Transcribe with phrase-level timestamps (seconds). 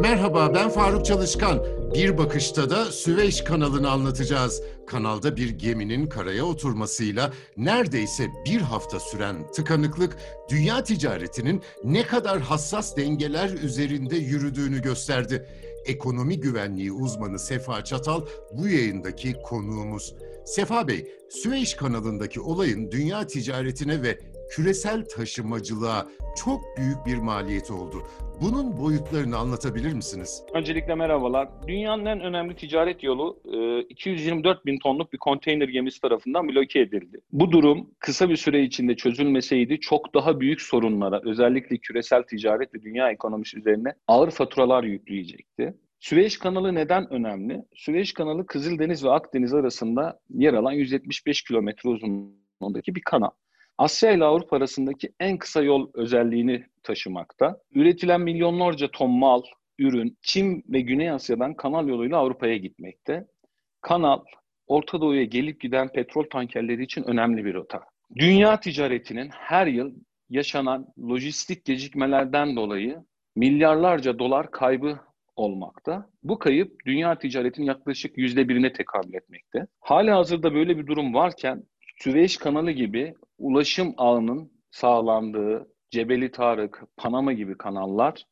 [0.00, 1.64] Merhaba ben Faruk Çalışkan.
[1.94, 4.62] Bir bakışta da Süveyş kanalını anlatacağız.
[4.86, 10.16] Kanalda bir geminin karaya oturmasıyla neredeyse bir hafta süren tıkanıklık
[10.50, 15.46] dünya ticaretinin ne kadar hassas dengeler üzerinde yürüdüğünü gösterdi.
[15.84, 20.14] Ekonomi güvenliği uzmanı Sefa Çatal bu yayındaki konuğumuz.
[20.44, 24.18] Sefa Bey, Süveyş kanalındaki olayın dünya ticaretine ve
[24.50, 26.06] küresel taşımacılığa
[26.44, 28.02] çok büyük bir maliyeti oldu.
[28.42, 30.42] Bunun boyutlarını anlatabilir misiniz?
[30.54, 31.48] Öncelikle merhabalar.
[31.68, 33.40] Dünyanın en önemli ticaret yolu
[33.88, 37.20] 224 e, bin tonluk bir konteyner gemisi tarafından bloke edildi.
[37.32, 42.82] Bu durum kısa bir süre içinde çözülmeseydi çok daha büyük sorunlara, özellikle küresel ticaret ve
[42.82, 45.74] dünya ekonomisi üzerine ağır faturalar yükleyecekti.
[46.00, 47.64] Süveyş kanalı neden önemli?
[47.74, 53.30] Süveyş kanalı Kızıldeniz ve Akdeniz arasında yer alan 175 kilometre uzunluğundaki bir kanal.
[53.80, 57.56] Asya ile Avrupa arasındaki en kısa yol özelliğini taşımakta.
[57.74, 59.42] Üretilen milyonlarca ton mal,
[59.78, 63.26] ürün Çin ve Güney Asya'dan kanal yoluyla Avrupa'ya gitmekte.
[63.80, 64.20] Kanal,
[64.66, 67.80] Orta Doğu'ya gelip giden petrol tankerleri için önemli bir rota.
[68.16, 69.94] Dünya ticaretinin her yıl
[70.30, 73.04] yaşanan lojistik gecikmelerden dolayı
[73.36, 74.98] milyarlarca dolar kaybı
[75.36, 76.10] olmakta.
[76.22, 79.66] Bu kayıp dünya ticaretinin yaklaşık yüzde birine tekabül etmekte.
[79.80, 81.62] Hala hazırda böyle bir durum varken
[81.98, 88.24] Süveyş kanalı gibi ulaşım ağının sağlandığı Cebeli Tarık, Panama gibi kanallar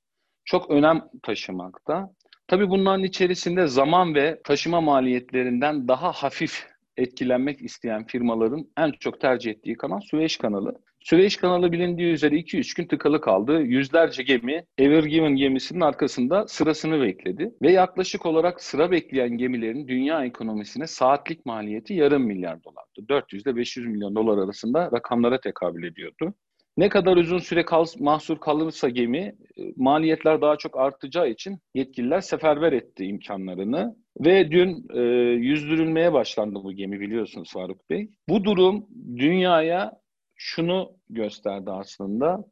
[0.44, 2.10] çok önem taşımakta.
[2.46, 6.66] Tabii bunların içerisinde zaman ve taşıma maliyetlerinden daha hafif
[6.98, 10.74] etkilenmek isteyen firmaların en çok tercih ettiği kanal Süveyş kanalı.
[11.00, 13.60] Süveyş kanalı bilindiği üzere 2-3 gün tıkalı kaldı.
[13.60, 17.52] Yüzlerce gemi Ever Given gemisinin arkasında sırasını bekledi.
[17.62, 23.08] Ve yaklaşık olarak sıra bekleyen gemilerin dünya ekonomisine saatlik maliyeti yarım milyar dolardı.
[23.08, 26.34] 400 ile 500 milyon dolar arasında rakamlara tekabül ediyordu.
[26.78, 32.20] Ne kadar uzun süre kal, mahsur kalırsa gemi e, maliyetler daha çok artacağı için yetkililer
[32.20, 33.96] seferber etti imkanlarını.
[34.20, 35.00] Ve dün e,
[35.32, 38.10] yüzdürülmeye başlandı bu gemi biliyorsunuz Faruk Bey.
[38.28, 38.86] Bu durum
[39.16, 40.00] dünyaya
[40.36, 42.44] şunu gösterdi aslında.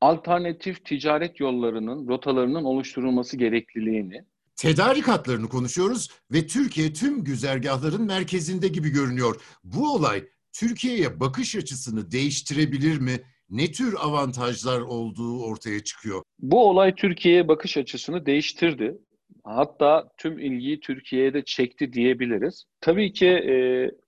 [0.00, 4.24] Alternatif ticaret yollarının, rotalarının oluşturulması gerekliliğini.
[4.56, 9.36] Tedarik hatlarını konuşuyoruz ve Türkiye tüm güzergahların merkezinde gibi görünüyor.
[9.64, 13.12] Bu olay Türkiye'ye bakış açısını değiştirebilir mi?
[13.50, 16.22] Ne tür avantajlar olduğu ortaya çıkıyor?
[16.38, 18.98] Bu olay Türkiye'ye bakış açısını değiştirdi.
[19.44, 22.64] Hatta tüm ilgiyi Türkiye'ye de çekti diyebiliriz.
[22.80, 23.54] Tabii ki e,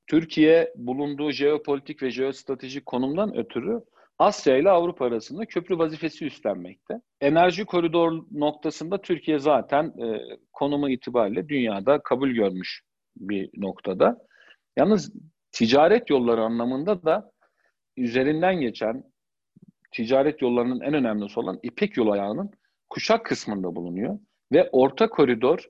[0.07, 3.81] Türkiye bulunduğu jeopolitik ve jeostratejik konumdan ötürü
[4.19, 7.01] Asya ile Avrupa arasında köprü vazifesi üstlenmekte.
[7.21, 10.21] Enerji koridor noktasında Türkiye zaten e,
[10.53, 12.83] konumu itibariyle dünyada kabul görmüş
[13.17, 14.19] bir noktada.
[14.77, 15.13] Yalnız
[15.53, 17.33] ticaret yolları anlamında da
[17.97, 19.05] üzerinden geçen
[19.93, 22.51] ticaret yollarının en önemlisi olan İpek yol ayağının
[22.91, 24.19] kuşak kısmında bulunuyor.
[24.53, 25.65] Ve orta koridor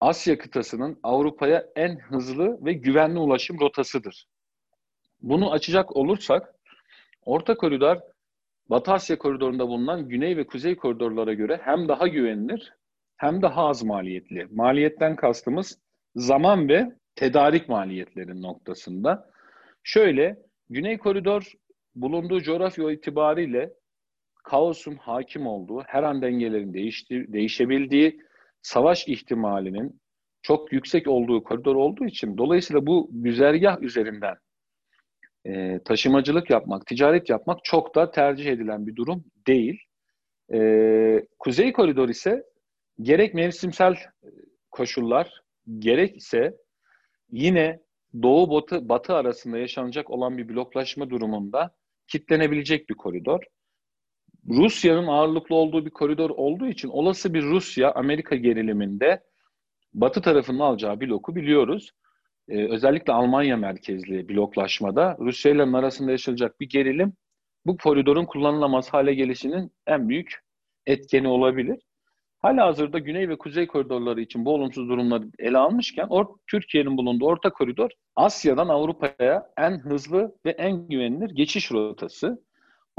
[0.00, 4.26] Asya kıtasının Avrupa'ya en hızlı ve güvenli ulaşım rotasıdır.
[5.22, 6.54] Bunu açacak olursak
[7.24, 7.96] orta koridor
[8.70, 12.72] Batı Asya koridorunda bulunan güney ve kuzey koridorlara göre hem daha güvenilir
[13.16, 14.46] hem daha az maliyetli.
[14.50, 15.78] Maliyetten kastımız
[16.14, 19.30] zaman ve tedarik maliyetlerin noktasında.
[19.82, 20.36] Şöyle,
[20.70, 21.52] Güney Koridor
[21.94, 23.70] bulunduğu coğrafya itibariyle
[24.44, 28.20] kaosun hakim olduğu, her an dengelerin değişti, değişebildiği,
[28.62, 30.00] savaş ihtimalinin
[30.42, 34.36] çok yüksek olduğu koridor olduğu için dolayısıyla bu güzergah üzerinden
[35.44, 39.80] e, taşımacılık yapmak, ticaret yapmak çok da tercih edilen bir durum değil.
[40.52, 42.44] E, Kuzey koridor ise
[43.02, 43.96] gerek mevsimsel
[44.70, 45.42] koşullar
[45.78, 46.56] gerekse
[47.30, 47.80] yine
[48.22, 51.74] doğu batı, batı arasında yaşanacak olan bir bloklaşma durumunda
[52.08, 53.42] kitlenebilecek bir koridor.
[54.48, 59.22] Rusya'nın ağırlıklı olduğu bir koridor olduğu için olası bir Rusya-Amerika geriliminde
[59.94, 61.90] Batı tarafının alacağı bloku biliyoruz.
[62.48, 67.12] Ee, özellikle Almanya merkezli bloklaşmada Rusya ile arasında yaşanacak bir gerilim
[67.66, 70.34] bu koridorun kullanılamaz hale gelişinin en büyük
[70.86, 71.78] etkeni olabilir.
[72.38, 76.08] Hala hazırda Güney ve Kuzey koridorları için bu olumsuz durumları ele almışken
[76.46, 82.44] Türkiye'nin bulunduğu orta koridor Asya'dan Avrupa'ya en hızlı ve en güvenilir geçiş rotası.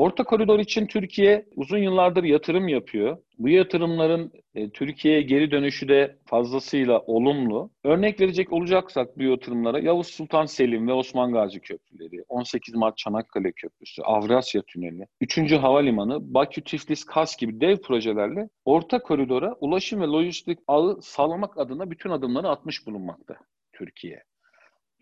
[0.02, 3.18] Orta koridor için Türkiye uzun yıllardır yatırım yapıyor.
[3.40, 7.72] Bu yatırımların e, Türkiye'ye geri dönüşü de fazlasıyla olumlu.
[7.84, 13.52] Örnek verecek olacaksak bu yatırımlara Yavuz Sultan Selim ve Osman Gazi Köprüleri, 18 Mart Çanakkale
[13.52, 15.52] Köprüsü, Avrasya Tüneli, 3.
[15.52, 21.92] Havalimanı, Bakü Tiflis Kas gibi dev projelerle orta koridora ulaşım ve lojistik ağı sağlamak adına
[21.92, 23.36] bütün adımları atmış bulunmakta
[23.74, 24.24] Türkiye.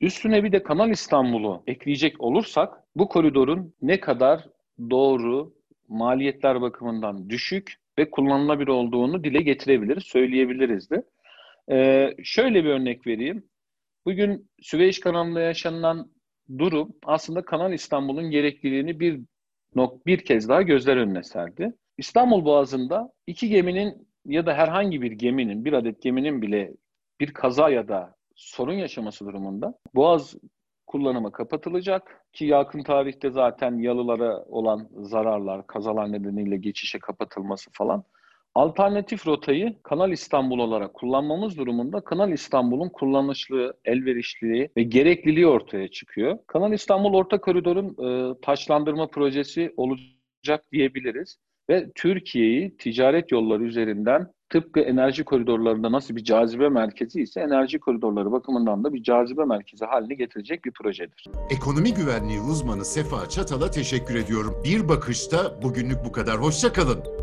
[0.01, 4.43] Üstüne bir de Kanal İstanbul'u ekleyecek olursak bu koridorun ne kadar
[4.89, 5.53] doğru,
[5.87, 11.03] maliyetler bakımından düşük ve kullanılabilir olduğunu dile getirebiliriz, söyleyebiliriz de.
[11.71, 13.43] Ee, şöyle bir örnek vereyim.
[14.05, 16.11] Bugün Süveyş kanalında yaşanılan
[16.57, 19.19] durum aslında Kanal İstanbul'un gerekliliğini bir
[20.05, 21.73] bir kez daha gözler önüne serdi.
[21.97, 26.73] İstanbul Boğazı'nda iki geminin ya da herhangi bir geminin, bir adet geminin bile
[27.19, 30.35] bir kaza ya da sorun yaşaması durumunda Boğaz
[30.89, 38.03] kullanıma kapatılacak ki yakın tarihte zaten yalılara olan zararlar, kazalar nedeniyle geçişe kapatılması falan
[38.55, 46.37] Alternatif rotayı Kanal İstanbul olarak kullanmamız durumunda Kanal İstanbul'un kullanışlı, elverişliliği ve gerekliliği ortaya çıkıyor.
[46.47, 51.37] Kanal İstanbul Orta Koridor'un e, taşlandırma projesi olacak diyebiliriz
[51.69, 58.31] ve Türkiye'yi ticaret yolları üzerinden tıpkı enerji koridorlarında nasıl bir cazibe merkezi ise enerji koridorları
[58.31, 61.25] bakımından da bir cazibe merkezi haline getirecek bir projedir.
[61.49, 64.61] Ekonomi güvenliği uzmanı Sefa Çatal'a teşekkür ediyorum.
[64.65, 66.37] Bir bakışta bugünlük bu kadar.
[66.37, 67.18] Hoşça kalın.